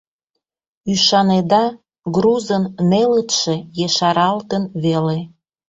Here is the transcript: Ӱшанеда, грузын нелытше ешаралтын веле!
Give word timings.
Ӱшанеда, 0.93 1.65
грузын 2.15 2.63
нелытше 2.89 3.55
ешаралтын 3.85 4.63
веле! 4.83 5.19